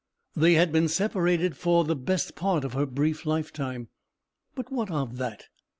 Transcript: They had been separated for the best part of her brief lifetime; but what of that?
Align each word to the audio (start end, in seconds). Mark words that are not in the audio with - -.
They 0.35 0.53
had 0.53 0.71
been 0.71 0.87
separated 0.87 1.55
for 1.55 1.83
the 1.83 1.95
best 1.95 2.33
part 2.35 2.63
of 2.65 2.73
her 2.73 2.87
brief 2.87 3.23
lifetime; 3.23 3.89
but 4.55 4.71
what 4.71 4.89
of 4.89 5.17
that? 5.17 5.43